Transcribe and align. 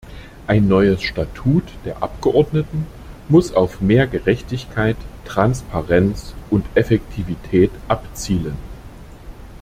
Ein 0.47 0.67
neues 0.67 1.03
Statut 1.03 1.61
der 1.85 2.01
Abgeordneten 2.01 2.87
muss 3.29 3.53
auf 3.53 3.81
mehr 3.81 4.07
Gerechtigkeit, 4.07 4.97
Transparenz 5.25 6.33
und 6.49 6.65
Effektivität 6.73 7.69
abzielen. 7.87 8.57